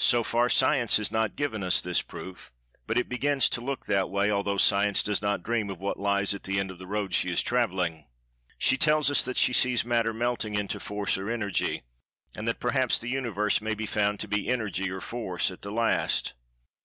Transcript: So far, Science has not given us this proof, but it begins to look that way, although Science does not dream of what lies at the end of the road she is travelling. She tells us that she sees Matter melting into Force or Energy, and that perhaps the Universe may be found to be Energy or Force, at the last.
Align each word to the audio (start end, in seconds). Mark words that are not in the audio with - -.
So 0.00 0.24
far, 0.24 0.48
Science 0.48 0.96
has 0.96 1.12
not 1.12 1.36
given 1.36 1.62
us 1.62 1.80
this 1.80 2.02
proof, 2.02 2.50
but 2.88 2.98
it 2.98 3.08
begins 3.08 3.48
to 3.50 3.60
look 3.60 3.86
that 3.86 4.10
way, 4.10 4.28
although 4.28 4.56
Science 4.56 5.00
does 5.00 5.22
not 5.22 5.44
dream 5.44 5.70
of 5.70 5.78
what 5.78 5.96
lies 5.96 6.34
at 6.34 6.42
the 6.42 6.58
end 6.58 6.72
of 6.72 6.80
the 6.80 6.88
road 6.88 7.14
she 7.14 7.30
is 7.30 7.40
travelling. 7.40 8.08
She 8.58 8.76
tells 8.76 9.12
us 9.12 9.22
that 9.22 9.36
she 9.36 9.52
sees 9.52 9.84
Matter 9.84 10.12
melting 10.12 10.56
into 10.56 10.80
Force 10.80 11.16
or 11.16 11.30
Energy, 11.30 11.84
and 12.34 12.48
that 12.48 12.58
perhaps 12.58 12.98
the 12.98 13.10
Universe 13.10 13.60
may 13.60 13.74
be 13.74 13.86
found 13.86 14.18
to 14.18 14.26
be 14.26 14.48
Energy 14.48 14.90
or 14.90 15.00
Force, 15.00 15.52
at 15.52 15.62
the 15.62 15.70
last. 15.70 16.34